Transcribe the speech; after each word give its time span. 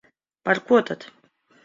Par 0.47 0.61
ko 0.71 0.79
tad? 0.87 1.05